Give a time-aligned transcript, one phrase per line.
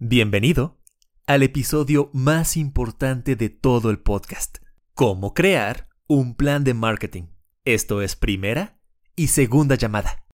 [0.00, 0.76] Bienvenido
[1.24, 4.58] al episodio más importante de todo el podcast.
[4.92, 7.28] Cómo crear un plan de marketing.
[7.64, 8.80] Esto es primera
[9.14, 10.26] y segunda llamada.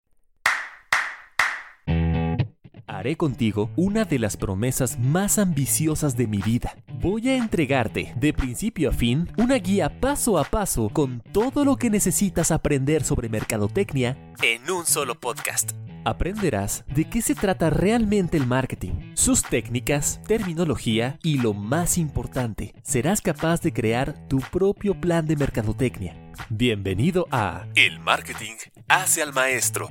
[2.87, 6.77] Haré contigo una de las promesas más ambiciosas de mi vida.
[7.01, 11.77] Voy a entregarte, de principio a fin, una guía paso a paso con todo lo
[11.77, 15.73] que necesitas aprender sobre mercadotecnia en un solo podcast
[16.05, 22.75] aprenderás de qué se trata realmente el marketing, sus técnicas, terminología y lo más importante,
[22.83, 26.17] serás capaz de crear tu propio plan de mercadotecnia.
[26.49, 28.55] Bienvenido a El Marketing
[28.89, 29.91] hace al maestro,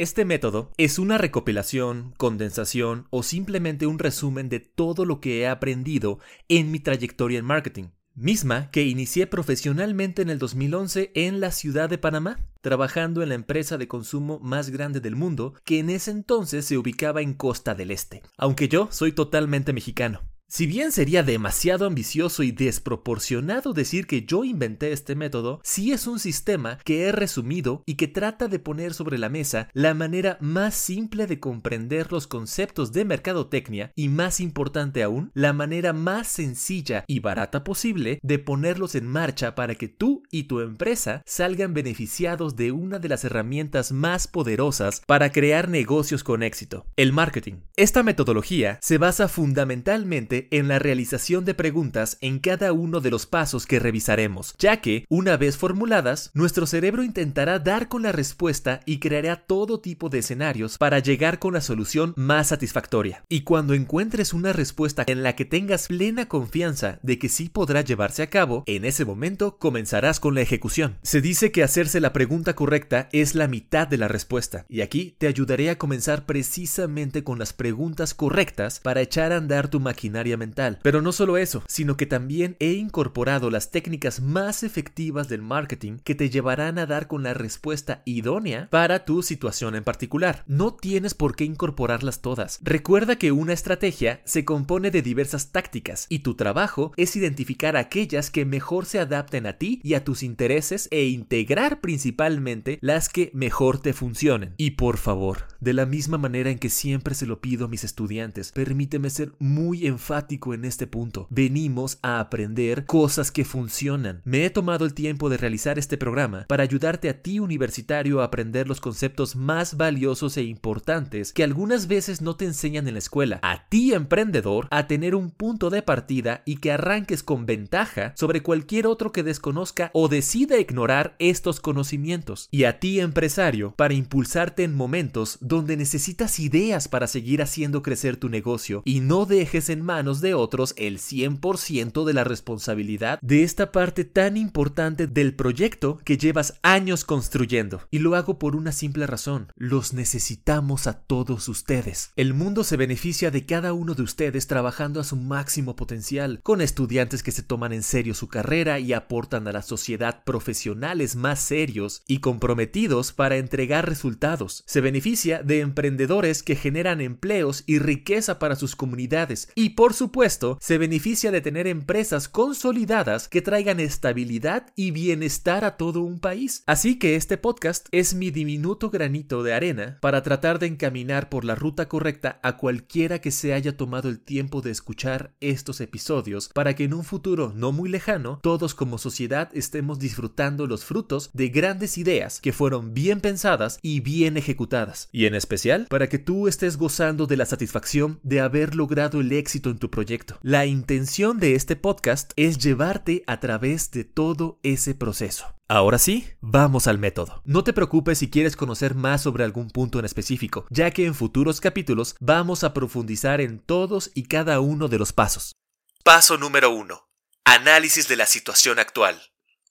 [0.00, 5.46] Este método es una recopilación, condensación o simplemente un resumen de todo lo que he
[5.46, 11.52] aprendido en mi trayectoria en marketing misma que inicié profesionalmente en el 2011 en la
[11.52, 15.90] ciudad de Panamá, trabajando en la empresa de consumo más grande del mundo, que en
[15.90, 20.22] ese entonces se ubicaba en Costa del Este, aunque yo soy totalmente mexicano.
[20.52, 26.08] Si bien sería demasiado ambicioso y desproporcionado decir que yo inventé este método, sí es
[26.08, 30.38] un sistema que he resumido y que trata de poner sobre la mesa la manera
[30.40, 36.26] más simple de comprender los conceptos de mercadotecnia y más importante aún, la manera más
[36.26, 41.74] sencilla y barata posible de ponerlos en marcha para que tú y tu empresa salgan
[41.74, 47.60] beneficiados de una de las herramientas más poderosas para crear negocios con éxito, el marketing.
[47.76, 53.26] Esta metodología se basa fundamentalmente en la realización de preguntas en cada uno de los
[53.26, 58.80] pasos que revisaremos, ya que, una vez formuladas, nuestro cerebro intentará dar con la respuesta
[58.86, 63.24] y creará todo tipo de escenarios para llegar con la solución más satisfactoria.
[63.28, 67.82] Y cuando encuentres una respuesta en la que tengas plena confianza de que sí podrá
[67.82, 70.96] llevarse a cabo, en ese momento comenzarás con la ejecución.
[71.02, 75.16] Se dice que hacerse la pregunta correcta es la mitad de la respuesta, y aquí
[75.18, 80.29] te ayudaré a comenzar precisamente con las preguntas correctas para echar a andar tu maquinaria
[80.36, 80.78] mental.
[80.82, 85.98] Pero no solo eso, sino que también he incorporado las técnicas más efectivas del marketing
[86.04, 90.44] que te llevarán a dar con la respuesta idónea para tu situación en particular.
[90.46, 92.58] No tienes por qué incorporarlas todas.
[92.62, 98.30] Recuerda que una estrategia se compone de diversas tácticas y tu trabajo es identificar aquellas
[98.30, 103.30] que mejor se adapten a ti y a tus intereses e integrar principalmente las que
[103.34, 104.54] mejor te funcionen.
[104.56, 107.84] Y por favor, de la misma manera en que siempre se lo pido a mis
[107.84, 111.26] estudiantes, permíteme ser muy enfático en este punto.
[111.30, 114.22] Venimos a aprender cosas que funcionan.
[114.24, 118.24] Me he tomado el tiempo de realizar este programa para ayudarte a ti universitario a
[118.24, 122.98] aprender los conceptos más valiosos e importantes que algunas veces no te enseñan en la
[122.98, 123.38] escuela.
[123.42, 128.42] A ti emprendedor a tener un punto de partida y que arranques con ventaja sobre
[128.42, 132.48] cualquier otro que desconozca o decida ignorar estos conocimientos.
[132.50, 138.16] Y a ti empresario para impulsarte en momentos donde necesitas ideas para seguir haciendo crecer
[138.16, 143.42] tu negocio y no dejes en manos de otros el 100% de la responsabilidad de
[143.42, 147.82] esta parte tan importante del proyecto que llevas años construyendo.
[147.90, 152.12] Y lo hago por una simple razón, los necesitamos a todos ustedes.
[152.14, 156.60] El mundo se beneficia de cada uno de ustedes trabajando a su máximo potencial, con
[156.60, 161.40] estudiantes que se toman en serio su carrera y aportan a la sociedad profesionales más
[161.40, 164.62] serios y comprometidos para entregar resultados.
[164.66, 170.58] Se beneficia de emprendedores que generan empleos y riqueza para sus comunidades y por supuesto,
[170.60, 176.62] se beneficia de tener empresas consolidadas que traigan estabilidad y bienestar a todo un país.
[176.66, 181.44] Así que este podcast es mi diminuto granito de arena para tratar de encaminar por
[181.44, 186.48] la ruta correcta a cualquiera que se haya tomado el tiempo de escuchar estos episodios
[186.48, 191.30] para que en un futuro no muy lejano todos como sociedad estemos disfrutando los frutos
[191.32, 195.08] de grandes ideas que fueron bien pensadas y bien ejecutadas.
[195.12, 199.70] Y especial para que tú estés gozando de la satisfacción de haber logrado el éxito
[199.70, 200.38] en tu proyecto.
[200.42, 205.54] La intención de este podcast es llevarte a través de todo ese proceso.
[205.68, 207.42] Ahora sí, vamos al método.
[207.44, 211.14] No te preocupes si quieres conocer más sobre algún punto en específico, ya que en
[211.14, 215.54] futuros capítulos vamos a profundizar en todos y cada uno de los pasos.
[216.02, 217.08] Paso número 1.
[217.44, 219.20] Análisis de la situación actual.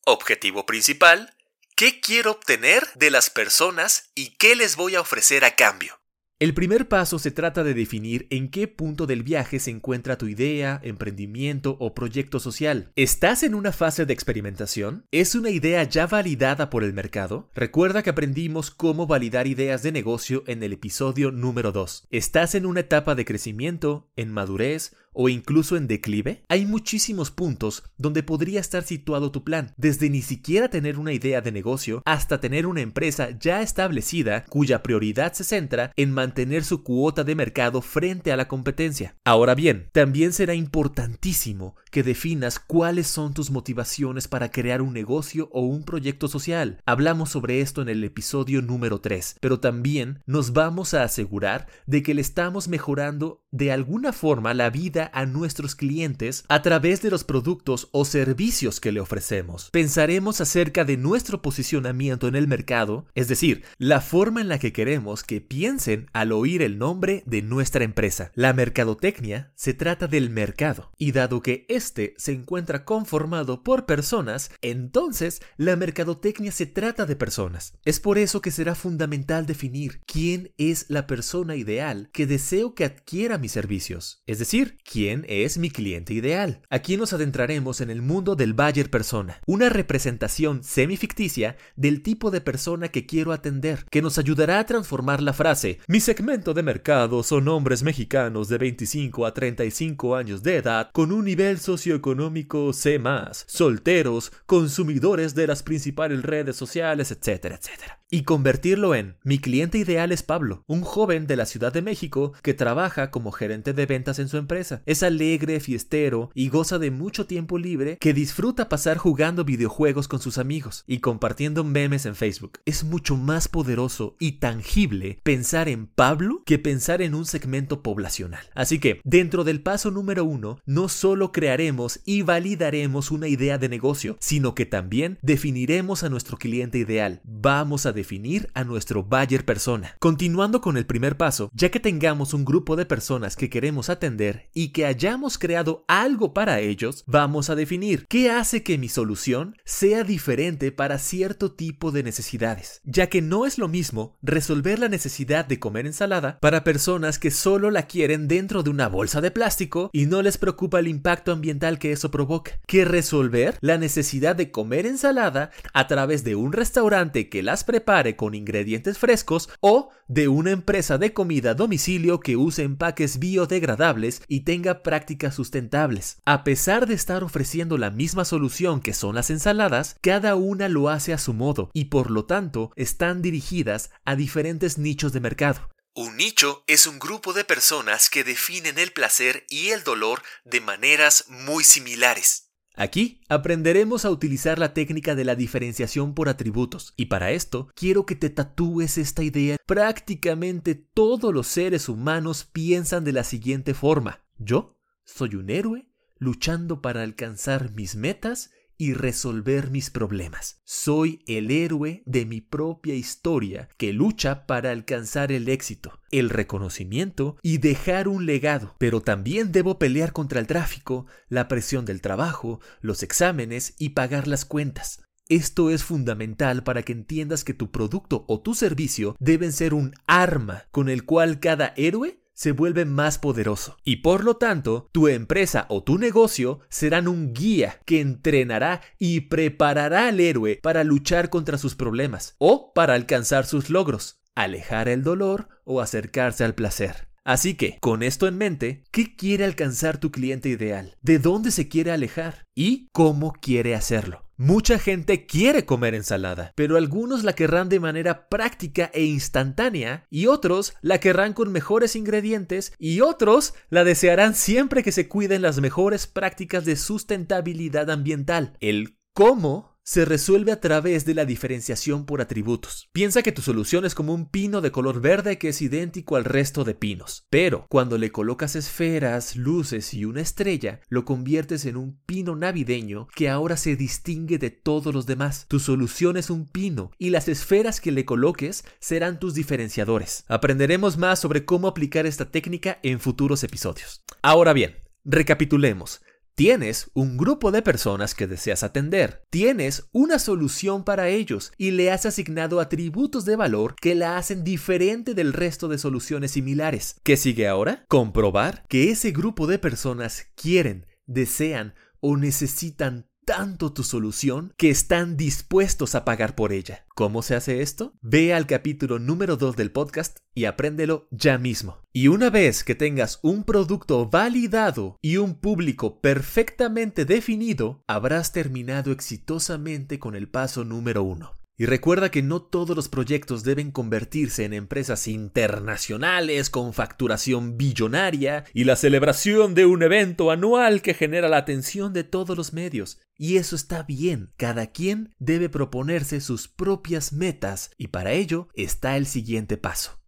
[0.06, 1.36] Objetivo principal.
[1.80, 5.94] ¿Qué quiero obtener de las personas y qué les voy a ofrecer a cambio?
[6.38, 10.28] El primer paso se trata de definir en qué punto del viaje se encuentra tu
[10.28, 12.92] idea, emprendimiento o proyecto social.
[12.98, 15.06] ¿Estás en una fase de experimentación?
[15.12, 17.50] ¿Es una idea ya validada por el mercado?
[17.56, 22.08] Recuerda que aprendimos cómo validar ideas de negocio en el episodio número 2.
[22.10, 26.44] ¿Estás en una etapa de crecimiento, en madurez o incluso en declive?
[26.50, 31.42] Hay muchísimos puntos donde podría estar situado tu plan, desde ni siquiera tener una idea
[31.42, 36.84] de negocio hasta tener una empresa ya establecida cuya prioridad se centra en mantener su
[36.84, 39.16] cuota de mercado frente a la competencia.
[39.26, 45.50] Ahora bien, también será importantísimo que definas cuáles son tus motivaciones para crear un negocio
[45.52, 46.82] o un proyecto social.
[46.86, 52.04] Hablamos sobre esto en el episodio número 3, pero también nos vamos a asegurar de
[52.04, 57.10] que le estamos mejorando de alguna forma la vida a nuestros clientes a través de
[57.10, 59.70] los productos o servicios que le ofrecemos.
[59.72, 64.74] Pensaremos acerca de nuestro posicionamiento en el mercado, es decir, la forma en la que
[64.74, 68.32] queremos que piensen al oír el nombre de nuestra empresa.
[68.36, 74.52] La mercadotecnia se trata del mercado, y dado que éste se encuentra conformado por personas,
[74.62, 77.74] entonces la mercadotecnia se trata de personas.
[77.84, 82.86] Es por eso que será fundamental definir quién es la persona ideal que deseo que
[82.86, 86.62] adquiera mis servicios, es decir, quién es mi cliente ideal.
[86.70, 92.42] Aquí nos adentraremos en el mundo del buyer persona, una representación semificticia del tipo de
[92.42, 97.24] persona que quiero atender, que nos ayudará a transformar la frase mi segmento de mercado
[97.24, 103.02] son hombres mexicanos de 25 a 35 años de edad con un nivel socioeconómico C+,
[103.48, 110.12] solteros, consumidores de las principales redes sociales, etcétera, etcétera y convertirlo en mi cliente ideal
[110.12, 114.20] es Pablo, un joven de la Ciudad de México que trabaja como gerente de ventas
[114.20, 114.82] en su empresa.
[114.86, 120.20] Es alegre, fiestero y goza de mucho tiempo libre que disfruta pasar jugando videojuegos con
[120.20, 122.60] sus amigos y compartiendo memes en Facebook.
[122.66, 128.46] Es mucho más poderoso y tangible pensar en Pablo que pensar en un segmento poblacional.
[128.56, 133.70] Así que, dentro del paso número uno, no solo crearemos y validaremos una idea de
[133.70, 137.22] negocio, sino que también definiremos a nuestro cliente ideal.
[137.24, 139.96] Vamos a definir a nuestro buyer persona.
[140.00, 144.50] Continuando con el primer paso, ya que tengamos un grupo de personas que queremos atender
[144.54, 149.56] y que hayamos creado algo para ellos, vamos a definir qué hace que mi solución
[149.66, 154.90] sea diferente para cierto tipo de necesidades, ya que no es lo mismo resolver la
[154.90, 159.32] necesidad de comer ensalada para personas que solo la quieren dentro de una bolsa de
[159.32, 164.36] plástico y no les preocupa el impacto ambiental que eso provoca, que resolver la necesidad
[164.36, 169.90] de comer ensalada a través de un restaurante que las prepara con ingredientes frescos o
[170.08, 176.18] de una empresa de comida a domicilio que use empaques biodegradables y tenga prácticas sustentables.
[176.26, 180.90] A pesar de estar ofreciendo la misma solución que son las ensaladas, cada una lo
[180.90, 185.70] hace a su modo y por lo tanto están dirigidas a diferentes nichos de mercado.
[185.96, 190.62] Un nicho es un grupo de personas que definen el placer y el dolor de
[190.62, 192.49] maneras muy similares.
[192.80, 198.06] Aquí aprenderemos a utilizar la técnica de la diferenciación por atributos y para esto quiero
[198.06, 199.58] que te tatúes esta idea.
[199.66, 204.24] Prácticamente todos los seres humanos piensan de la siguiente forma.
[204.38, 205.90] Yo soy un héroe
[206.20, 210.62] luchando para alcanzar mis metas y resolver mis problemas.
[210.64, 217.36] Soy el héroe de mi propia historia que lucha para alcanzar el éxito, el reconocimiento
[217.44, 218.76] y dejar un legado.
[218.80, 224.30] Pero también debo pelear contra el tráfico, la presión del trabajo, los exámenes y pagar
[224.30, 225.02] las cuentas.
[225.28, 229.94] Esto es fundamental para que entiendas que tu producto o tu servicio deben ser un
[230.08, 233.76] arma con el cual cada héroe se vuelve más poderoso.
[233.84, 239.20] Y por lo tanto, tu empresa o tu negocio serán un guía que entrenará y
[239.22, 245.04] preparará al héroe para luchar contra sus problemas o para alcanzar sus logros, alejar el
[245.04, 247.10] dolor o acercarse al placer.
[247.26, 250.96] Así que, con esto en mente, ¿qué quiere alcanzar tu cliente ideal?
[251.02, 252.46] ¿De dónde se quiere alejar?
[252.56, 254.29] ¿Y cómo quiere hacerlo?
[254.42, 260.28] Mucha gente quiere comer ensalada, pero algunos la querrán de manera práctica e instantánea y
[260.28, 265.60] otros la querrán con mejores ingredientes y otros la desearán siempre que se cuiden las
[265.60, 268.56] mejores prácticas de sustentabilidad ambiental.
[268.62, 272.90] El cómo se resuelve a través de la diferenciación por atributos.
[272.92, 276.26] Piensa que tu solución es como un pino de color verde que es idéntico al
[276.26, 281.76] resto de pinos, pero cuando le colocas esferas, luces y una estrella, lo conviertes en
[281.76, 285.48] un pino navideño que ahora se distingue de todos los demás.
[285.48, 290.24] Tu solución es un pino y las esferas que le coloques serán tus diferenciadores.
[290.28, 294.04] Aprenderemos más sobre cómo aplicar esta técnica en futuros episodios.
[294.22, 296.02] Ahora bien, recapitulemos.
[296.40, 299.26] Tienes un grupo de personas que deseas atender.
[299.30, 304.46] Tienes una solución para ellos y le has asignado atributos de valor que la hacen
[304.46, 306.96] diferente del resto de soluciones similares.
[307.04, 307.84] ¿Qué sigue ahora?
[307.90, 315.16] Comprobar que ese grupo de personas quieren, desean o necesitan tanto tu solución que están
[315.16, 316.88] dispuestos a pagar por ella.
[316.96, 317.94] ¿Cómo se hace esto?
[318.02, 321.78] Ve al capítulo número 2 del podcast y apréndelo ya mismo.
[321.94, 328.92] Y una vez que tengas un producto validado y un público perfectamente definido, habrás terminado
[328.92, 331.39] exitosamente con el paso número 1.
[331.60, 338.46] Y recuerda que no todos los proyectos deben convertirse en empresas internacionales con facturación billonaria
[338.54, 343.02] y la celebración de un evento anual que genera la atención de todos los medios.
[343.18, 348.96] Y eso está bien, cada quien debe proponerse sus propias metas y para ello está
[348.96, 350.02] el siguiente paso.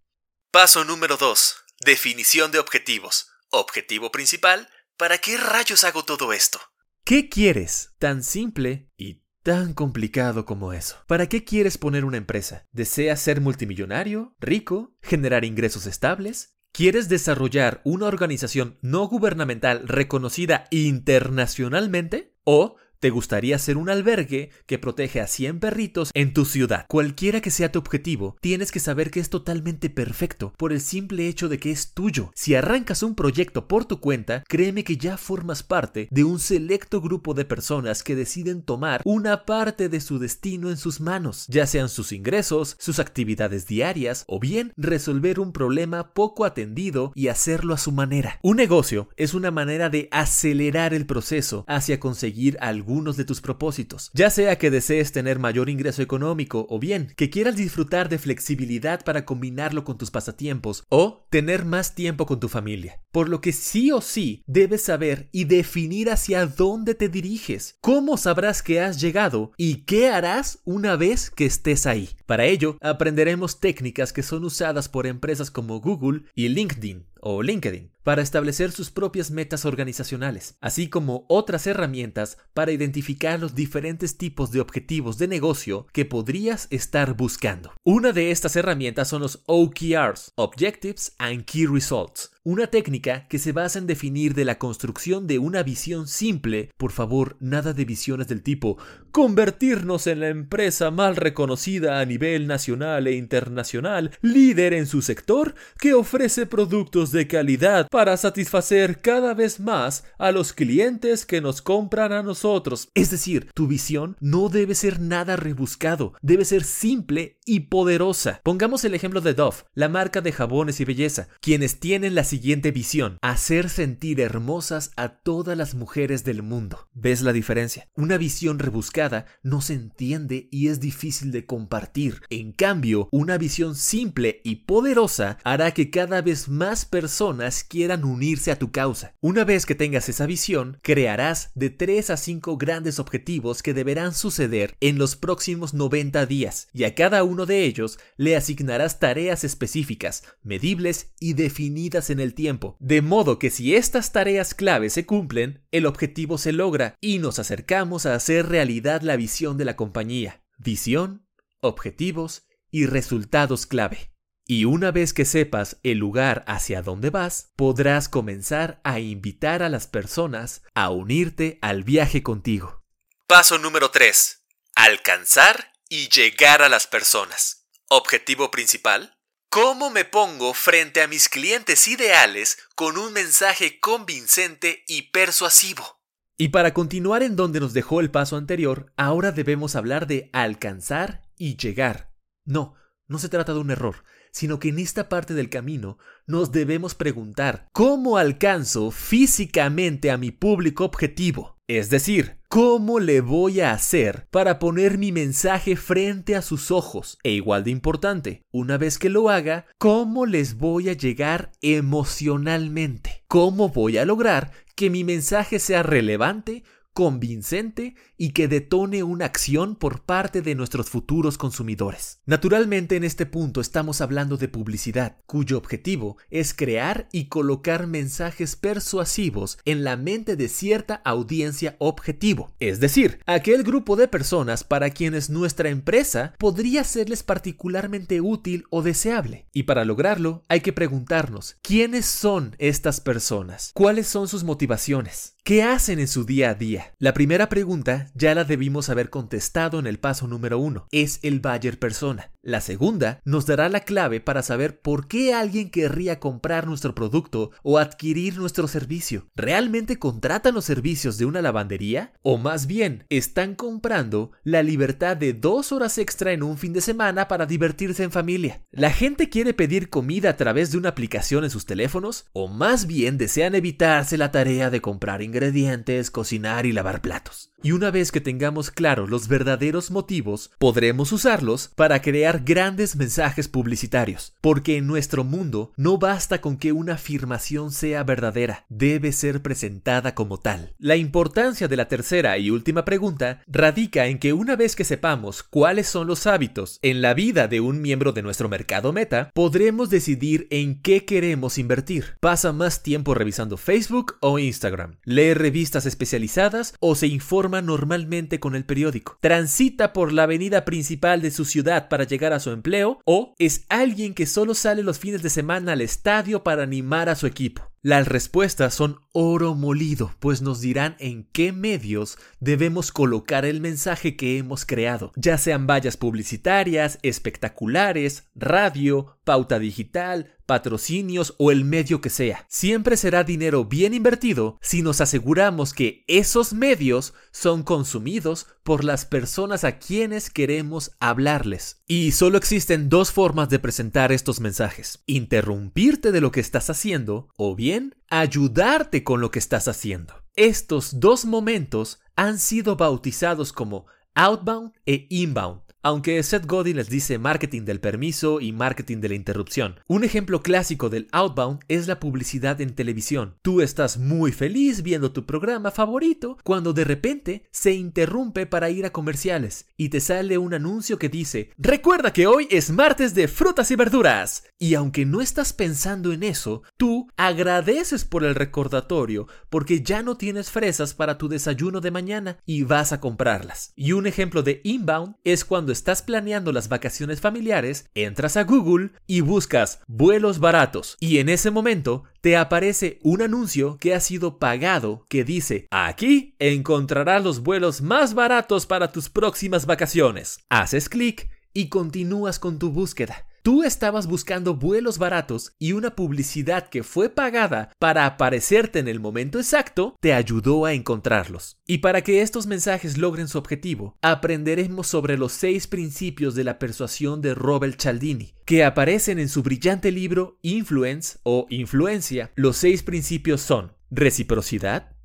[0.51, 1.65] Paso número 2.
[1.85, 3.27] Definición de objetivos.
[3.49, 4.69] Objetivo principal.
[4.95, 6.61] ¿Para qué rayos hago todo esto?
[7.03, 7.93] ¿Qué quieres?
[7.99, 10.97] Tan simple y tan complicado como eso.
[11.07, 12.67] ¿Para qué quieres poner una empresa?
[12.71, 16.57] ¿Deseas ser multimillonario, rico, generar ingresos estables?
[16.71, 22.35] ¿Quieres desarrollar una organización no gubernamental reconocida internacionalmente?
[22.43, 26.85] ¿O ¿Te gustaría ser un albergue que protege a 100 perritos en tu ciudad?
[26.87, 31.27] Cualquiera que sea tu objetivo, tienes que saber que es totalmente perfecto por el simple
[31.27, 32.29] hecho de que es tuyo.
[32.35, 37.01] Si arrancas un proyecto por tu cuenta, créeme que ya formas parte de un selecto
[37.01, 41.65] grupo de personas que deciden tomar una parte de su destino en sus manos, ya
[41.65, 47.73] sean sus ingresos, sus actividades diarias o bien resolver un problema poco atendido y hacerlo
[47.73, 48.37] a su manera.
[48.43, 53.39] Un negocio es una manera de acelerar el proceso hacia conseguir algún algunos de tus
[53.39, 58.19] propósitos, ya sea que desees tener mayor ingreso económico o bien que quieras disfrutar de
[58.19, 62.99] flexibilidad para combinarlo con tus pasatiempos o tener más tiempo con tu familia.
[63.13, 68.17] Por lo que sí o sí debes saber y definir hacia dónde te diriges, cómo
[68.17, 72.09] sabrás que has llegado y qué harás una vez que estés ahí.
[72.25, 77.91] Para ello, aprenderemos técnicas que son usadas por empresas como Google y LinkedIn o LinkedIn
[78.03, 84.51] para establecer sus propias metas organizacionales, así como otras herramientas para identificar los diferentes tipos
[84.51, 87.71] de objetivos de negocio que podrías estar buscando.
[87.83, 93.51] Una de estas herramientas son los OKRs, Objectives and Key Results, una técnica que se
[93.51, 98.27] basa en definir de la construcción de una visión simple, por favor, nada de visiones
[98.27, 98.77] del tipo
[99.11, 105.53] convertirnos en la empresa mal reconocida a nivel nacional e internacional, líder en su sector,
[105.77, 111.61] que ofrece productos de calidad para satisfacer cada vez más a los clientes que nos
[111.61, 112.89] compran a nosotros.
[112.93, 118.39] Es decir, tu visión no debe ser nada rebuscado, debe ser simple y poderosa.
[118.43, 122.71] Pongamos el ejemplo de Dove, la marca de jabones y belleza, quienes tienen la siguiente
[122.71, 126.87] visión, hacer sentir hermosas a todas las mujeres del mundo.
[126.93, 127.89] ¿Ves la diferencia?
[127.93, 132.21] Una visión rebuscada no se entiende y es difícil de compartir.
[132.29, 138.49] En cambio, una visión simple y poderosa hará que cada vez más personas quieran unirse
[138.49, 139.13] a tu causa.
[139.19, 144.13] Una vez que tengas esa visión, crearás de 3 a 5 grandes objetivos que deberán
[144.13, 149.43] suceder en los próximos 90 días y a cada uno de ellos le asignarás tareas
[149.43, 155.05] específicas, medibles y definidas en el tiempo, de modo que si estas tareas claves se
[155.05, 159.75] cumplen, el objetivo se logra y nos acercamos a hacer realidad la visión de la
[159.75, 160.43] compañía.
[160.57, 161.27] Visión,
[161.59, 164.11] objetivos y resultados clave.
[164.45, 169.69] Y una vez que sepas el lugar hacia donde vas, podrás comenzar a invitar a
[169.69, 172.83] las personas a unirte al viaje contigo.
[173.27, 174.43] Paso número 3.
[174.75, 177.67] Alcanzar y llegar a las personas.
[177.87, 179.17] Objetivo principal.
[179.53, 185.99] ¿Cómo me pongo frente a mis clientes ideales con un mensaje convincente y persuasivo?
[186.37, 191.23] Y para continuar en donde nos dejó el paso anterior, ahora debemos hablar de alcanzar
[191.37, 192.13] y llegar.
[192.45, 192.75] No,
[193.09, 196.95] no se trata de un error, sino que en esta parte del camino nos debemos
[196.95, 201.60] preguntar, ¿cómo alcanzo físicamente a mi público objetivo?
[201.77, 207.17] Es decir, ¿cómo le voy a hacer para poner mi mensaje frente a sus ojos?
[207.23, 213.23] E igual de importante, una vez que lo haga, ¿cómo les voy a llegar emocionalmente?
[213.29, 219.75] ¿Cómo voy a lograr que mi mensaje sea relevante, convincente y que detone una acción
[219.75, 222.19] por parte de nuestros futuros consumidores.
[222.25, 228.55] Naturalmente en este punto estamos hablando de publicidad, cuyo objetivo es crear y colocar mensajes
[228.55, 234.89] persuasivos en la mente de cierta audiencia objetivo, es decir, aquel grupo de personas para
[234.89, 239.47] quienes nuestra empresa podría serles particularmente útil o deseable.
[239.53, 243.71] Y para lograrlo hay que preguntarnos, ¿quiénes son estas personas?
[243.73, 245.35] ¿Cuáles son sus motivaciones?
[245.43, 246.80] ¿Qué hacen en su día a día?
[246.99, 250.87] La primera pregunta ya la debimos haber contestado en el paso número uno.
[250.91, 252.31] Es el buyer persona.
[252.43, 257.51] La segunda nos dará la clave para saber por qué alguien querría comprar nuestro producto
[257.61, 259.27] o adquirir nuestro servicio.
[259.35, 262.13] ¿Realmente contratan los servicios de una lavandería?
[262.23, 266.81] ¿O más bien están comprando la libertad de dos horas extra en un fin de
[266.81, 268.63] semana para divertirse en familia?
[268.71, 272.25] ¿La gente quiere pedir comida a través de una aplicación en sus teléfonos?
[272.33, 277.50] ¿O más bien desean evitarse la tarea de comprar ingredientes, cocinar y lavar platos?
[277.63, 283.47] Y una vez que tengamos claros los verdaderos motivos, podremos usarlos para crear grandes mensajes
[283.47, 284.33] publicitarios.
[284.41, 290.15] Porque en nuestro mundo no basta con que una afirmación sea verdadera, debe ser presentada
[290.15, 290.73] como tal.
[290.79, 295.43] La importancia de la tercera y última pregunta radica en que una vez que sepamos
[295.43, 299.91] cuáles son los hábitos en la vida de un miembro de nuestro mercado meta, podremos
[299.91, 302.15] decidir en qué queremos invertir.
[302.21, 308.55] Pasa más tiempo revisando Facebook o Instagram, lee revistas especializadas o se informa normalmente con
[308.55, 309.17] el periódico.
[309.19, 313.65] Transita por la avenida principal de su ciudad para llegar a su empleo o es
[313.67, 317.70] alguien que solo sale los fines de semana al estadio para animar a su equipo.
[317.83, 324.15] Las respuestas son oro molido, pues nos dirán en qué medios debemos colocar el mensaje
[324.15, 332.01] que hemos creado, ya sean vallas publicitarias, espectaculares, radio, pauta digital, patrocinios o el medio
[332.01, 332.45] que sea.
[332.49, 339.05] Siempre será dinero bien invertido si nos aseguramos que esos medios son consumidos por las
[339.05, 341.81] personas a quienes queremos hablarles.
[341.87, 345.01] Y solo existen dos formas de presentar estos mensajes.
[345.05, 347.70] Interrumpirte de lo que estás haciendo o bien
[348.09, 350.13] ayudarte con lo que estás haciendo.
[350.35, 353.85] Estos dos momentos han sido bautizados como
[354.15, 359.15] outbound e inbound aunque Seth Godin les dice marketing del permiso y marketing de la
[359.15, 359.79] interrupción.
[359.87, 363.35] Un ejemplo clásico del outbound es la publicidad en televisión.
[363.41, 368.85] Tú estás muy feliz viendo tu programa favorito cuando de repente se interrumpe para ir
[368.85, 373.27] a comerciales y te sale un anuncio que dice, recuerda que hoy es martes de
[373.27, 374.43] frutas y verduras.
[374.59, 380.17] Y aunque no estás pensando en eso, tú agradeces por el recordatorio porque ya no
[380.17, 383.73] tienes fresas para tu desayuno de mañana y vas a comprarlas.
[383.75, 389.21] Y un ejemplo de inbound es estás planeando las vacaciones familiares, entras a Google y
[389.21, 395.05] buscas vuelos baratos y en ese momento te aparece un anuncio que ha sido pagado
[395.09, 400.39] que dice, aquí encontrarás los vuelos más baratos para tus próximas vacaciones.
[400.49, 403.25] Haces clic y continúas con tu búsqueda.
[403.43, 408.99] Tú estabas buscando vuelos baratos y una publicidad que fue pagada para aparecerte en el
[408.99, 411.57] momento exacto te ayudó a encontrarlos.
[411.65, 416.59] Y para que estos mensajes logren su objetivo, aprenderemos sobre los seis principios de la
[416.59, 422.31] persuasión de Robert Cialdini, que aparecen en su brillante libro Influence o Influencia.
[422.35, 424.95] Los seis principios son reciprocidad,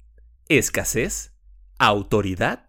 [0.51, 1.33] escasez,
[1.79, 2.67] autoridad,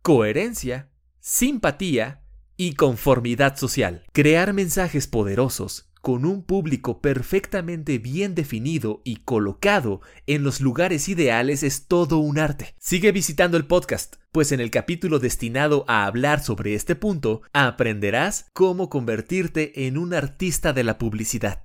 [0.00, 0.88] coherencia,
[1.20, 2.21] simpatía,
[2.62, 4.04] y conformidad social.
[4.12, 11.64] Crear mensajes poderosos con un público perfectamente bien definido y colocado en los lugares ideales
[11.64, 12.76] es todo un arte.
[12.78, 18.46] Sigue visitando el podcast, pues en el capítulo destinado a hablar sobre este punto aprenderás
[18.52, 21.64] cómo convertirte en un artista de la publicidad.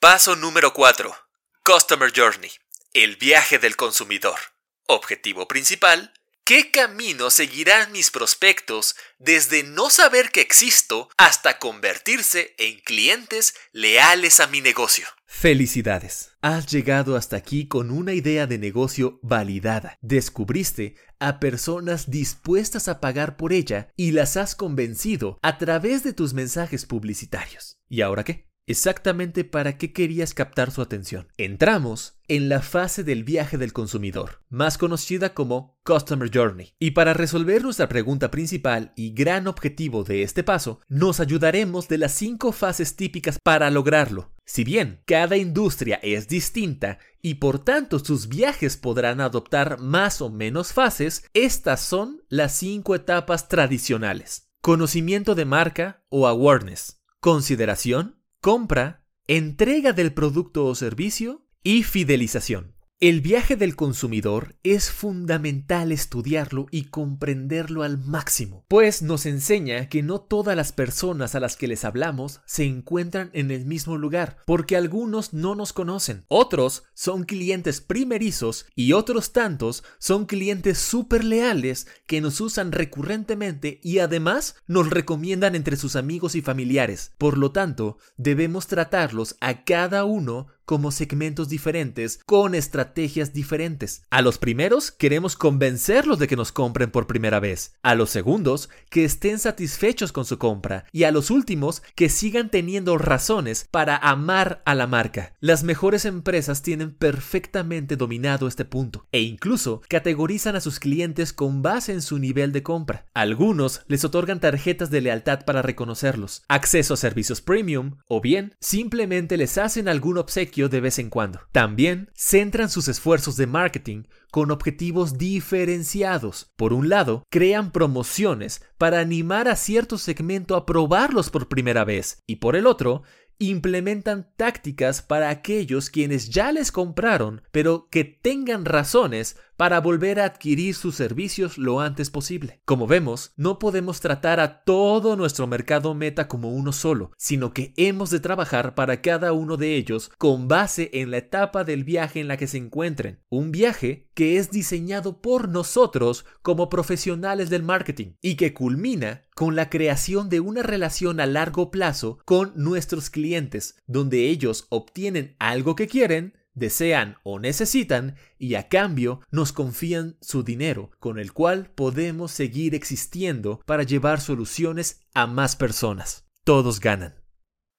[0.00, 1.14] Paso número 4.
[1.62, 2.50] Customer Journey.
[2.94, 4.38] El viaje del consumidor.
[4.86, 6.12] Objetivo principal,
[6.44, 14.40] ¿Qué camino seguirán mis prospectos desde no saber que existo hasta convertirse en clientes leales
[14.40, 15.06] a mi negocio?
[15.24, 16.32] Felicidades.
[16.40, 19.96] Has llegado hasta aquí con una idea de negocio validada.
[20.00, 26.12] Descubriste a personas dispuestas a pagar por ella y las has convencido a través de
[26.12, 27.78] tus mensajes publicitarios.
[27.88, 28.51] ¿Y ahora qué?
[28.66, 31.28] Exactamente para qué querías captar su atención.
[31.36, 36.72] Entramos en la fase del viaje del consumidor, más conocida como Customer Journey.
[36.78, 41.98] Y para resolver nuestra pregunta principal y gran objetivo de este paso, nos ayudaremos de
[41.98, 44.32] las cinco fases típicas para lograrlo.
[44.44, 50.30] Si bien cada industria es distinta y por tanto sus viajes podrán adoptar más o
[50.30, 54.50] menos fases, estas son las cinco etapas tradicionales.
[54.60, 62.71] Conocimiento de marca o awareness, consideración, compra, entrega del producto o servicio y fidelización.
[63.02, 70.04] El viaje del consumidor es fundamental estudiarlo y comprenderlo al máximo, pues nos enseña que
[70.04, 74.36] no todas las personas a las que les hablamos se encuentran en el mismo lugar,
[74.46, 81.24] porque algunos no nos conocen, otros son clientes primerizos y otros tantos son clientes súper
[81.24, 87.10] leales que nos usan recurrentemente y además nos recomiendan entre sus amigos y familiares.
[87.18, 94.06] Por lo tanto, debemos tratarlos a cada uno como segmentos diferentes con estrategias diferentes.
[94.08, 97.74] A los primeros queremos convencerlos de que nos compren por primera vez.
[97.82, 100.86] A los segundos que estén satisfechos con su compra.
[100.90, 105.34] Y a los últimos que sigan teniendo razones para amar a la marca.
[105.40, 111.60] Las mejores empresas tienen perfectamente dominado este punto e incluso categorizan a sus clientes con
[111.60, 113.04] base en su nivel de compra.
[113.12, 119.36] Algunos les otorgan tarjetas de lealtad para reconocerlos, acceso a servicios premium o bien simplemente
[119.36, 121.40] les hacen algún obsequio de vez en cuando.
[121.52, 126.52] También centran sus esfuerzos de marketing con objetivos diferenciados.
[126.56, 132.22] Por un lado, crean promociones para animar a cierto segmento a probarlos por primera vez
[132.26, 133.02] y por el otro,
[133.38, 140.24] implementan tácticas para aquellos quienes ya les compraron, pero que tengan razones para volver a
[140.24, 142.60] adquirir sus servicios lo antes posible.
[142.64, 147.72] Como vemos, no podemos tratar a todo nuestro mercado meta como uno solo, sino que
[147.76, 152.18] hemos de trabajar para cada uno de ellos con base en la etapa del viaje
[152.18, 153.20] en la que se encuentren.
[153.28, 159.56] Un viaje que es diseñado por nosotros como profesionales del marketing y que culmina con
[159.56, 165.74] la creación de una relación a largo plazo con nuestros clientes, donde ellos obtienen algo
[165.74, 171.72] que quieren, desean o necesitan y a cambio nos confían su dinero, con el cual
[171.74, 176.24] podemos seguir existiendo para llevar soluciones a más personas.
[176.44, 177.20] Todos ganan.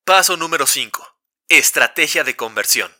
[0.03, 1.01] Paso número 5.
[1.47, 2.91] Estrategia de conversión.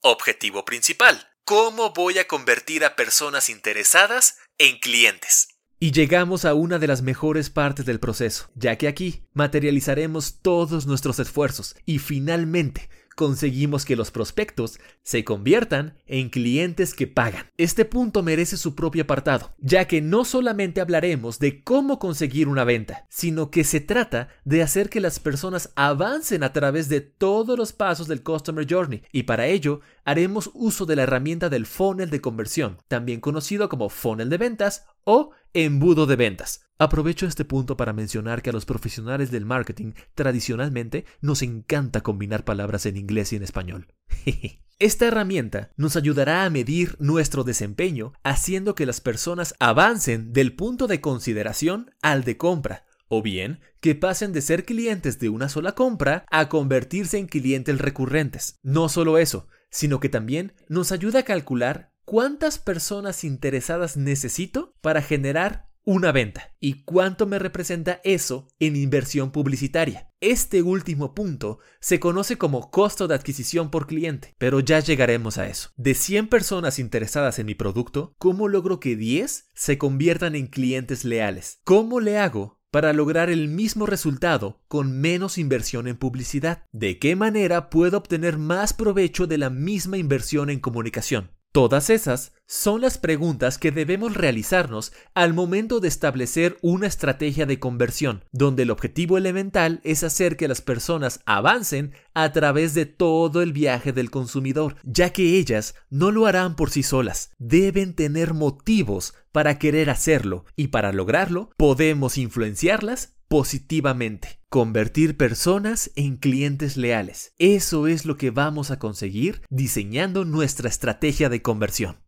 [0.00, 1.28] Objetivo principal.
[1.44, 5.49] ¿Cómo voy a convertir a personas interesadas en clientes?
[5.82, 10.86] Y llegamos a una de las mejores partes del proceso, ya que aquí materializaremos todos
[10.86, 17.50] nuestros esfuerzos y finalmente conseguimos que los prospectos se conviertan en clientes que pagan.
[17.56, 22.64] Este punto merece su propio apartado, ya que no solamente hablaremos de cómo conseguir una
[22.64, 27.58] venta, sino que se trata de hacer que las personas avancen a través de todos
[27.58, 32.10] los pasos del Customer Journey y para ello haremos uso de la herramienta del funnel
[32.10, 36.62] de conversión, también conocido como funnel de ventas o embudo de ventas.
[36.78, 42.44] Aprovecho este punto para mencionar que a los profesionales del marketing tradicionalmente nos encanta combinar
[42.44, 43.88] palabras en inglés y en español.
[44.78, 50.86] Esta herramienta nos ayudará a medir nuestro desempeño haciendo que las personas avancen del punto
[50.86, 55.72] de consideración al de compra, o bien que pasen de ser clientes de una sola
[55.72, 58.58] compra a convertirse en clientes recurrentes.
[58.62, 65.00] No solo eso, sino que también nos ayuda a calcular cuántas personas interesadas necesito para
[65.00, 70.08] generar una venta y cuánto me representa eso en inversión publicitaria.
[70.20, 75.46] Este último punto se conoce como costo de adquisición por cliente, pero ya llegaremos a
[75.46, 75.70] eso.
[75.76, 81.04] De 100 personas interesadas en mi producto, ¿cómo logro que 10 se conviertan en clientes
[81.04, 81.60] leales?
[81.62, 86.64] ¿Cómo le hago para lograr el mismo resultado con menos inversión en publicidad?
[86.72, 91.30] ¿De qué manera puedo obtener más provecho de la misma inversión en comunicación?
[91.52, 97.58] Todas esas son las preguntas que debemos realizarnos al momento de establecer una estrategia de
[97.58, 103.42] conversión, donde el objetivo elemental es hacer que las personas avancen a través de todo
[103.42, 108.32] el viaje del consumidor, ya que ellas no lo harán por sí solas, deben tener
[108.32, 114.40] motivos para querer hacerlo y para lograrlo podemos influenciarlas positivamente.
[114.48, 117.32] Convertir personas en clientes leales.
[117.38, 122.04] Eso es lo que vamos a conseguir diseñando nuestra estrategia de conversión.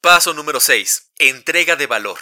[0.00, 1.12] Paso número 6.
[1.18, 2.16] Entrega de valor.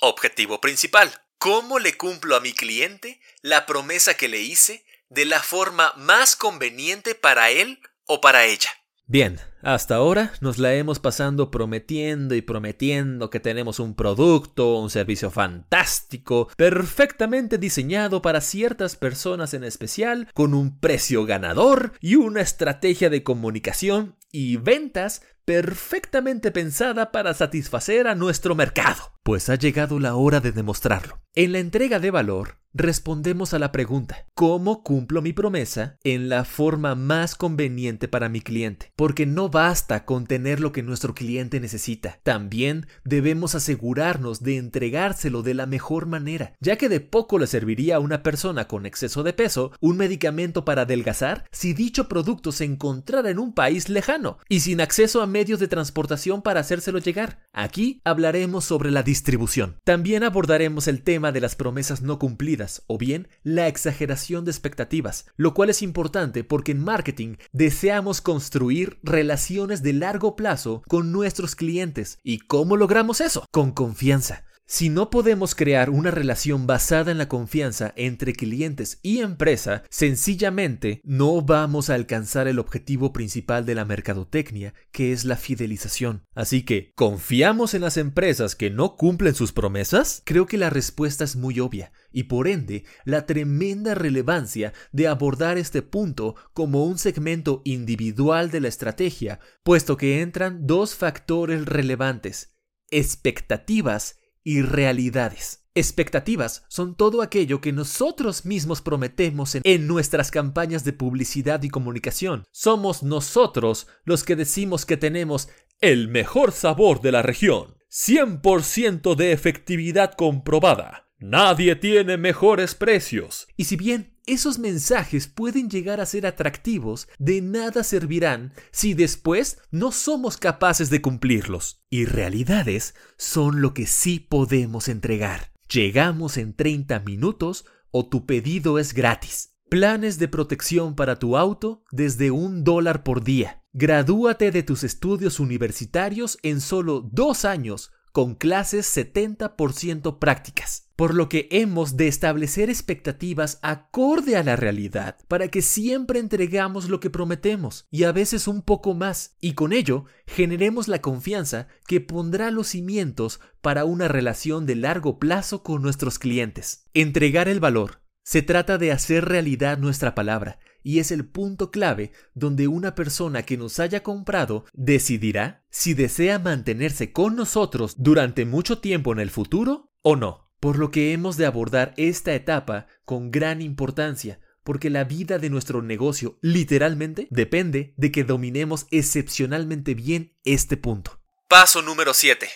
[0.00, 1.12] Objetivo principal.
[1.38, 6.36] ¿Cómo le cumplo a mi cliente la promesa que le hice de la forma más
[6.36, 8.70] conveniente para él o para ella?
[9.04, 14.90] Bien, hasta ahora nos la hemos pasando prometiendo y prometiendo que tenemos un producto, un
[14.90, 22.40] servicio fantástico, perfectamente diseñado para ciertas personas en especial, con un precio ganador y una
[22.40, 29.14] estrategia de comunicación y ventas perfectamente pensada para satisfacer a nuestro mercado.
[29.22, 31.22] Pues ha llegado la hora de demostrarlo.
[31.34, 36.44] En la entrega de valor, respondemos a la pregunta, ¿cómo cumplo mi promesa en la
[36.44, 38.92] forma más conveniente para mi cliente?
[38.94, 45.42] Porque no basta con tener lo que nuestro cliente necesita, también debemos asegurarnos de entregárselo
[45.42, 49.22] de la mejor manera, ya que de poco le serviría a una persona con exceso
[49.22, 54.38] de peso un medicamento para adelgazar si dicho producto se encontrara en un país lejano
[54.48, 57.40] y sin acceso a medios de transportación para hacérselo llegar.
[57.52, 59.76] Aquí hablaremos sobre la distribución.
[59.84, 65.26] También abordaremos el tema de las promesas no cumplidas o bien la exageración de expectativas,
[65.36, 71.54] lo cual es importante porque en marketing deseamos construir relaciones de largo plazo con nuestros
[71.54, 72.18] clientes.
[72.22, 73.44] ¿Y cómo logramos eso?
[73.50, 74.47] Con confianza.
[74.70, 81.00] Si no podemos crear una relación basada en la confianza entre clientes y empresa, sencillamente
[81.04, 86.26] no vamos a alcanzar el objetivo principal de la mercadotecnia, que es la fidelización.
[86.34, 90.20] Así que, ¿confiamos en las empresas que no cumplen sus promesas?
[90.26, 95.56] Creo que la respuesta es muy obvia, y por ende, la tremenda relevancia de abordar
[95.56, 102.54] este punto como un segmento individual de la estrategia, puesto que entran dos factores relevantes,
[102.90, 105.66] expectativas y realidades.
[105.74, 112.44] Expectativas son todo aquello que nosotros mismos prometemos en, nuestras campañas de publicidad y comunicación.
[112.50, 115.50] Somos nosotros los que decimos que tenemos
[115.82, 121.07] el mejor sabor de la región, 100% de efectividad comprobada.
[121.20, 123.48] Nadie tiene mejores precios.
[123.56, 129.58] Y si bien esos mensajes pueden llegar a ser atractivos, de nada servirán si después
[129.72, 131.82] no somos capaces de cumplirlos.
[131.90, 135.50] Y realidades son lo que sí podemos entregar.
[135.68, 139.56] Llegamos en 30 minutos o tu pedido es gratis.
[139.68, 143.64] Planes de protección para tu auto desde un dólar por día.
[143.72, 151.28] Gradúate de tus estudios universitarios en solo dos años con clases 70% prácticas, por lo
[151.28, 157.10] que hemos de establecer expectativas acorde a la realidad para que siempre entregamos lo que
[157.10, 162.50] prometemos y a veces un poco más, y con ello generemos la confianza que pondrá
[162.50, 166.86] los cimientos para una relación de largo plazo con nuestros clientes.
[166.94, 168.00] Entregar el valor.
[168.28, 173.42] Se trata de hacer realidad nuestra palabra y es el punto clave donde una persona
[173.44, 179.30] que nos haya comprado decidirá si desea mantenerse con nosotros durante mucho tiempo en el
[179.30, 180.52] futuro o no.
[180.60, 185.48] Por lo que hemos de abordar esta etapa con gran importancia, porque la vida de
[185.48, 191.18] nuestro negocio literalmente depende de que dominemos excepcionalmente bien este punto.
[191.48, 192.46] Paso número 7.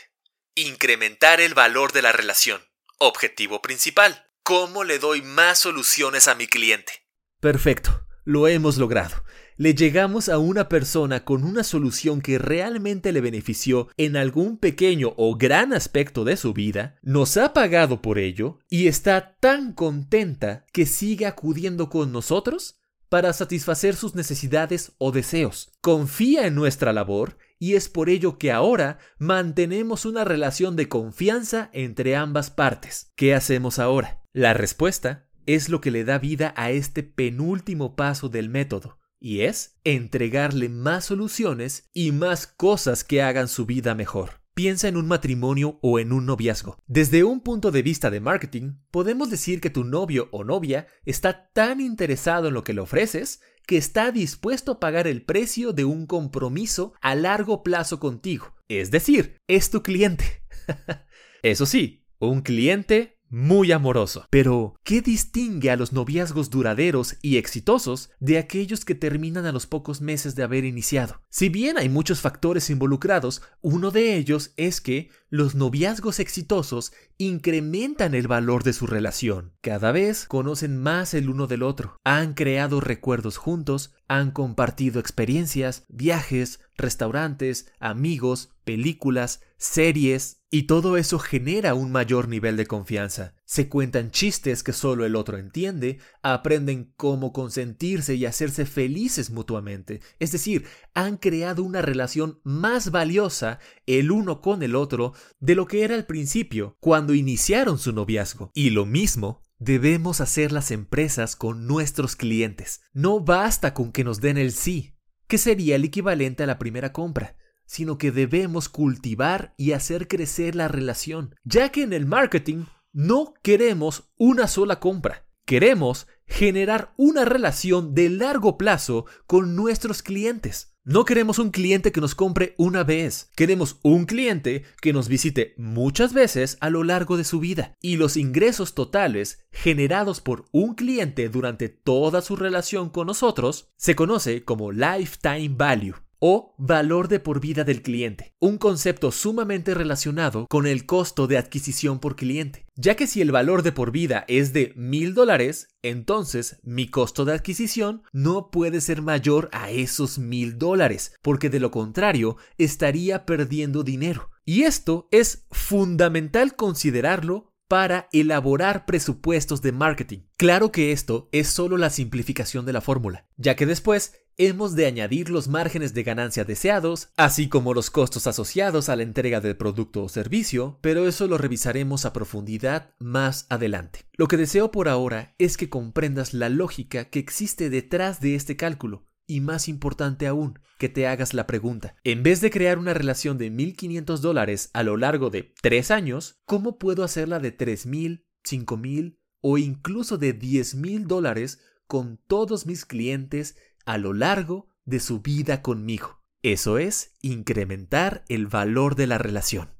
[0.54, 2.60] Incrementar el valor de la relación.
[2.98, 4.26] Objetivo principal.
[4.44, 6.92] ¿Cómo le doy más soluciones a mi cliente?
[7.38, 8.04] Perfecto.
[8.24, 9.22] Lo hemos logrado.
[9.56, 15.14] Le llegamos a una persona con una solución que realmente le benefició en algún pequeño
[15.16, 20.66] o gran aspecto de su vida, nos ha pagado por ello y está tan contenta
[20.72, 25.70] que sigue acudiendo con nosotros para satisfacer sus necesidades o deseos.
[25.80, 31.70] Confía en nuestra labor y es por ello que ahora mantenemos una relación de confianza
[31.72, 33.12] entre ambas partes.
[33.14, 34.21] ¿Qué hacemos ahora?
[34.34, 39.40] La respuesta es lo que le da vida a este penúltimo paso del método, y
[39.40, 44.40] es entregarle más soluciones y más cosas que hagan su vida mejor.
[44.54, 46.78] Piensa en un matrimonio o en un noviazgo.
[46.86, 51.50] Desde un punto de vista de marketing, podemos decir que tu novio o novia está
[51.52, 55.84] tan interesado en lo que le ofreces que está dispuesto a pagar el precio de
[55.84, 58.54] un compromiso a largo plazo contigo.
[58.68, 60.42] Es decir, es tu cliente.
[61.42, 64.26] Eso sí, un cliente muy amoroso.
[64.30, 69.66] Pero, ¿qué distingue a los noviazgos duraderos y exitosos de aquellos que terminan a los
[69.66, 71.22] pocos meses de haber iniciado?
[71.30, 78.14] Si bien hay muchos factores involucrados, uno de ellos es que los noviazgos exitosos incrementan
[78.14, 79.54] el valor de su relación.
[79.62, 85.84] Cada vez conocen más el uno del otro, han creado recuerdos juntos, han compartido experiencias,
[85.88, 93.34] viajes, restaurantes, amigos, películas, series, y todo eso genera un mayor nivel de confianza.
[93.44, 100.00] Se cuentan chistes que solo el otro entiende, aprenden cómo consentirse y hacerse felices mutuamente.
[100.18, 105.66] Es decir, han creado una relación más valiosa el uno con el otro de lo
[105.66, 108.50] que era al principio, cuando iniciaron su noviazgo.
[108.54, 112.82] Y lo mismo debemos hacer las empresas con nuestros clientes.
[112.92, 114.96] No basta con que nos den el sí,
[115.28, 120.54] que sería el equivalente a la primera compra sino que debemos cultivar y hacer crecer
[120.54, 127.24] la relación, ya que en el marketing no queremos una sola compra, queremos generar una
[127.24, 130.72] relación de largo plazo con nuestros clientes.
[130.84, 135.54] No queremos un cliente que nos compre una vez, queremos un cliente que nos visite
[135.56, 137.76] muchas veces a lo largo de su vida.
[137.80, 143.94] Y los ingresos totales generados por un cliente durante toda su relación con nosotros se
[143.94, 150.46] conoce como lifetime value o valor de por vida del cliente, un concepto sumamente relacionado
[150.46, 154.24] con el costo de adquisición por cliente, ya que si el valor de por vida
[154.28, 160.20] es de mil dólares, entonces mi costo de adquisición no puede ser mayor a esos
[160.20, 164.30] mil dólares, porque de lo contrario estaría perdiendo dinero.
[164.44, 170.18] Y esto es fundamental considerarlo para elaborar presupuestos de marketing.
[170.36, 174.86] Claro que esto es solo la simplificación de la fórmula, ya que después hemos de
[174.86, 179.56] añadir los márgenes de ganancia deseados, así como los costos asociados a la entrega del
[179.56, 184.06] producto o servicio, pero eso lo revisaremos a profundidad más adelante.
[184.14, 188.56] Lo que deseo por ahora es que comprendas la lógica que existe detrás de este
[188.56, 191.94] cálculo, y más importante aún, que te hagas la pregunta.
[192.02, 196.40] En vez de crear una relación de 1.500 dólares a lo largo de 3 años,
[196.44, 203.56] ¿cómo puedo hacerla de 3.000, 5.000 o incluso de 10.000 dólares con todos mis clientes
[203.84, 206.22] a lo largo de su vida conmigo?
[206.42, 209.74] Eso es incrementar el valor de la relación.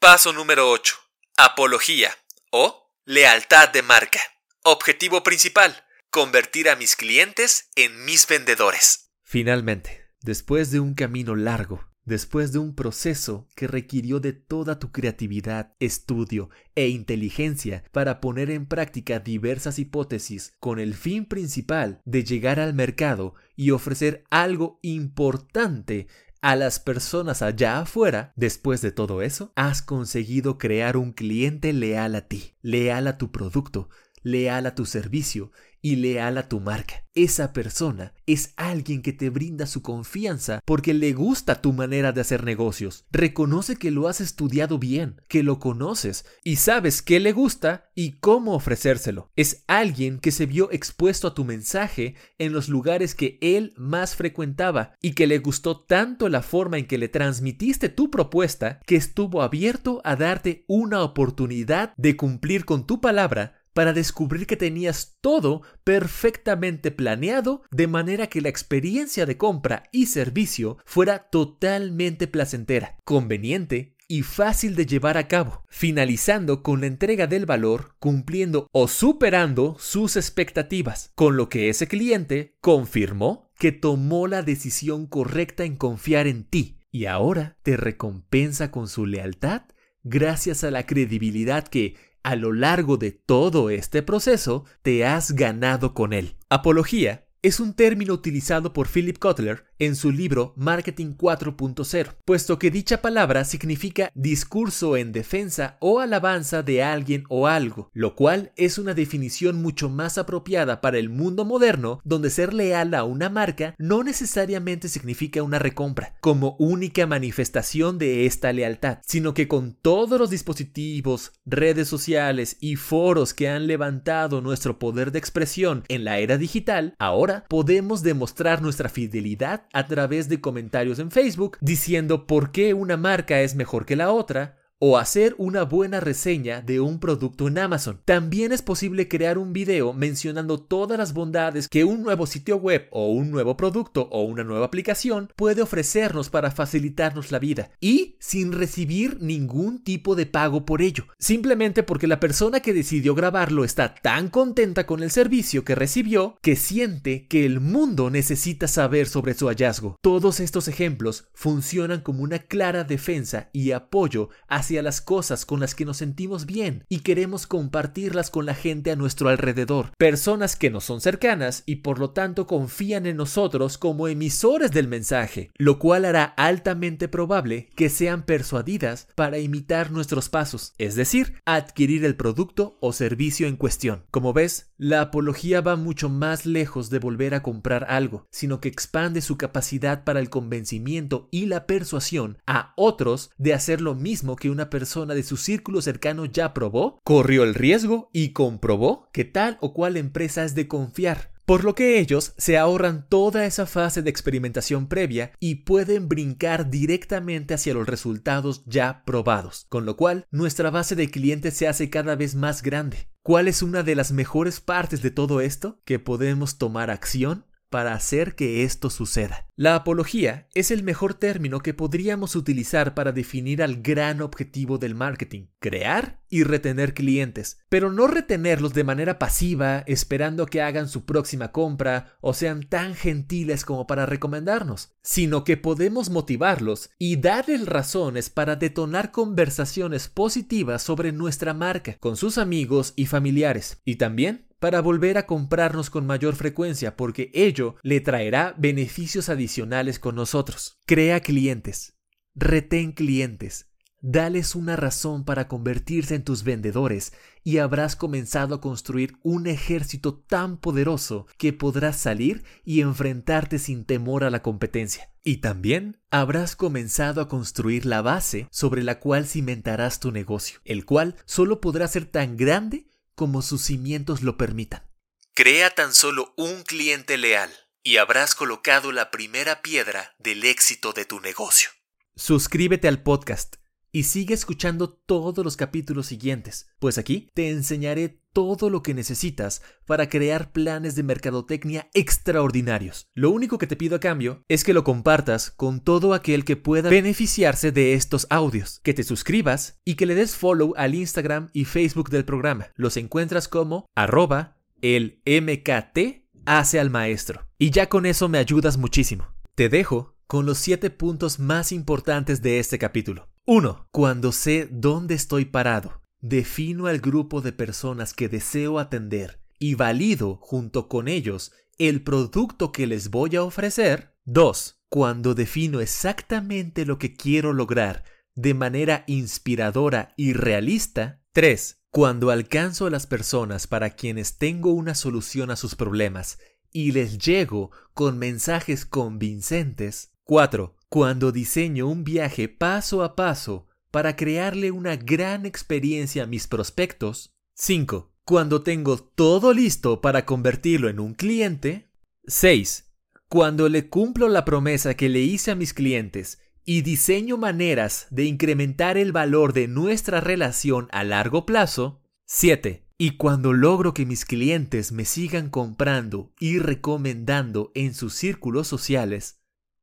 [0.00, 0.96] Paso número 8.
[1.36, 2.10] Apología
[2.50, 4.20] o lealtad de marca.
[4.64, 9.10] Objetivo principal convertir a mis clientes en mis vendedores.
[9.22, 14.92] Finalmente, después de un camino largo, después de un proceso que requirió de toda tu
[14.92, 22.24] creatividad, estudio e inteligencia para poner en práctica diversas hipótesis con el fin principal de
[22.24, 26.06] llegar al mercado y ofrecer algo importante
[26.40, 32.14] a las personas allá afuera, después de todo eso, has conseguido crear un cliente leal
[32.14, 33.88] a ti, leal a tu producto,
[34.22, 35.50] leal a tu servicio
[35.86, 37.04] y leal a tu marca.
[37.14, 42.20] Esa persona es alguien que te brinda su confianza porque le gusta tu manera de
[42.20, 43.04] hacer negocios.
[43.12, 48.18] Reconoce que lo has estudiado bien, que lo conoces y sabes qué le gusta y
[48.18, 49.30] cómo ofrecérselo.
[49.36, 54.16] Es alguien que se vio expuesto a tu mensaje en los lugares que él más
[54.16, 58.96] frecuentaba y que le gustó tanto la forma en que le transmitiste tu propuesta que
[58.96, 65.18] estuvo abierto a darte una oportunidad de cumplir con tu palabra para descubrir que tenías
[65.20, 72.96] todo perfectamente planeado de manera que la experiencia de compra y servicio fuera totalmente placentera,
[73.04, 78.88] conveniente y fácil de llevar a cabo, finalizando con la entrega del valor, cumpliendo o
[78.88, 85.76] superando sus expectativas, con lo que ese cliente confirmó que tomó la decisión correcta en
[85.76, 89.64] confiar en ti y ahora te recompensa con su lealtad
[90.08, 95.94] gracias a la credibilidad que a lo largo de todo este proceso te has ganado
[95.94, 96.34] con él.
[96.48, 102.70] Apología es un término utilizado por Philip Kotler en su libro Marketing 4.0, puesto que
[102.70, 108.78] dicha palabra significa discurso en defensa o alabanza de alguien o algo, lo cual es
[108.78, 113.74] una definición mucho más apropiada para el mundo moderno, donde ser leal a una marca
[113.78, 120.18] no necesariamente significa una recompra, como única manifestación de esta lealtad, sino que con todos
[120.18, 126.18] los dispositivos, redes sociales y foros que han levantado nuestro poder de expresión en la
[126.18, 132.52] era digital, ahora podemos demostrar nuestra fidelidad a través de comentarios en Facebook diciendo por
[132.52, 137.00] qué una marca es mejor que la otra o hacer una buena reseña de un
[137.00, 138.00] producto en Amazon.
[138.04, 142.86] También es posible crear un video mencionando todas las bondades que un nuevo sitio web
[142.90, 148.16] o un nuevo producto o una nueva aplicación puede ofrecernos para facilitarnos la vida y
[148.20, 151.06] sin recibir ningún tipo de pago por ello.
[151.18, 156.36] Simplemente porque la persona que decidió grabarlo está tan contenta con el servicio que recibió
[156.42, 159.96] que siente que el mundo necesita saber sobre su hallazgo.
[160.02, 165.60] Todos estos ejemplos funcionan como una clara defensa y apoyo a hacia las cosas con
[165.60, 170.56] las que nos sentimos bien y queremos compartirlas con la gente a nuestro alrededor, personas
[170.56, 175.52] que nos son cercanas y por lo tanto confían en nosotros como emisores del mensaje,
[175.56, 182.04] lo cual hará altamente probable que sean persuadidas para imitar nuestros pasos, es decir, adquirir
[182.04, 184.02] el producto o servicio en cuestión.
[184.10, 188.68] Como ves, la apología va mucho más lejos de volver a comprar algo, sino que
[188.68, 194.34] expande su capacidad para el convencimiento y la persuasión a otros de hacer lo mismo
[194.34, 199.26] que una persona de su círculo cercano ya probó, corrió el riesgo y comprobó que
[199.26, 201.30] tal o cual empresa es de confiar.
[201.44, 206.70] Por lo que ellos se ahorran toda esa fase de experimentación previa y pueden brincar
[206.70, 211.88] directamente hacia los resultados ya probados, con lo cual nuestra base de clientes se hace
[211.90, 213.08] cada vez más grande.
[213.22, 215.80] ¿Cuál es una de las mejores partes de todo esto?
[215.84, 219.46] Que podemos tomar acción para hacer que esto suceda.
[219.58, 224.94] La apología es el mejor término que podríamos utilizar para definir al gran objetivo del
[224.94, 231.06] marketing, crear y retener clientes, pero no retenerlos de manera pasiva esperando que hagan su
[231.06, 237.66] próxima compra o sean tan gentiles como para recomendarnos, sino que podemos motivarlos y darles
[237.66, 244.45] razones para detonar conversaciones positivas sobre nuestra marca con sus amigos y familiares, y también
[244.58, 250.78] para volver a comprarnos con mayor frecuencia porque ello le traerá beneficios adicionales con nosotros.
[250.86, 251.94] Crea clientes,
[252.34, 253.66] retén clientes,
[254.00, 260.14] dales una razón para convertirse en tus vendedores y habrás comenzado a construir un ejército
[260.14, 265.10] tan poderoso que podrás salir y enfrentarte sin temor a la competencia.
[265.22, 270.84] Y también habrás comenzado a construir la base sobre la cual cimentarás tu negocio, el
[270.84, 272.86] cual solo podrá ser tan grande
[273.16, 274.88] como sus cimientos lo permitan.
[275.34, 277.50] Crea tan solo un cliente leal
[277.82, 281.70] y habrás colocado la primera piedra del éxito de tu negocio.
[282.14, 283.56] Suscríbete al podcast
[283.92, 289.62] y sigue escuchando todos los capítulos siguientes, pues aquí te enseñaré todo lo que necesitas
[289.86, 293.08] para crear planes de mercadotecnia extraordinarios.
[293.14, 296.56] Lo único que te pido a cambio es que lo compartas con todo aquel que
[296.56, 301.48] pueda beneficiarse de estos audios, que te suscribas y que le des follow al Instagram
[301.54, 302.66] y Facebook del programa.
[302.74, 307.48] Los encuentras como arroba el MKT hace al maestro.
[307.58, 309.28] Y ya con eso me ayudas muchísimo.
[309.54, 313.28] Te dejo con los siete puntos más importantes de este capítulo.
[313.48, 313.86] 1.
[313.92, 320.40] Cuando sé dónde estoy parado, defino al grupo de personas que deseo atender y valido
[320.42, 324.16] junto con ellos el producto que les voy a ofrecer.
[324.24, 324.82] 2.
[324.88, 328.02] Cuando defino exactamente lo que quiero lograr
[328.34, 331.22] de manera inspiradora y realista.
[331.30, 331.84] 3.
[331.90, 336.40] Cuando alcanzo a las personas para quienes tengo una solución a sus problemas
[336.72, 340.16] y les llego con mensajes convincentes.
[340.24, 340.75] 4.
[340.88, 347.34] Cuando diseño un viaje paso a paso para crearle una gran experiencia a mis prospectos.
[347.54, 348.12] 5.
[348.24, 351.90] Cuando tengo todo listo para convertirlo en un cliente.
[352.26, 352.92] 6.
[353.28, 358.24] Cuando le cumplo la promesa que le hice a mis clientes y diseño maneras de
[358.24, 362.00] incrementar el valor de nuestra relación a largo plazo.
[362.26, 362.86] 7.
[362.96, 369.35] Y cuando logro que mis clientes me sigan comprando y recomendando en sus círculos sociales.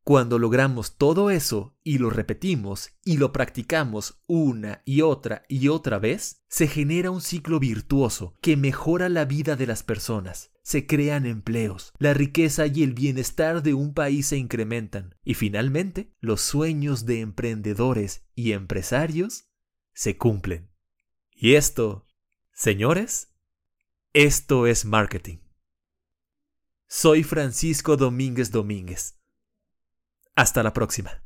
[0.03, 5.97] Cuando logramos todo eso y lo repetimos y lo practicamos una y otra y otra
[5.97, 11.25] vez, se genera un ciclo virtuoso que mejora la vida de las personas, se crean
[11.25, 17.05] empleos, la riqueza y el bienestar de un país se incrementan y finalmente los sueños
[17.05, 19.45] de emprendedores y empresarios
[19.93, 20.69] se cumplen.
[21.31, 22.07] Y esto,
[22.51, 23.29] señores,
[24.11, 25.37] esto es marketing.
[26.87, 29.22] Soy Francisco Domínguez Domínguez
[30.36, 31.23] hasta la próxima.